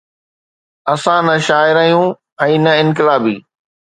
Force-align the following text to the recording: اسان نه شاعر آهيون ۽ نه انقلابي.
اسان 0.93 1.21
نه 1.27 1.35
شاعر 1.47 1.75
آهيون 1.83 2.09
۽ 2.47 2.53
نه 2.65 2.71
انقلابي. 2.85 3.37